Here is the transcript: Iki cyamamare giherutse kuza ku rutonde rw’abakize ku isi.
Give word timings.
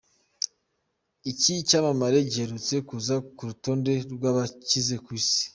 Iki 1.31 1.53
cyamamare 1.67 2.17
giherutse 2.31 2.75
kuza 2.87 3.15
ku 3.35 3.41
rutonde 3.49 3.91
rw’abakize 4.13 4.95
ku 5.05 5.09
isi. 5.19 5.43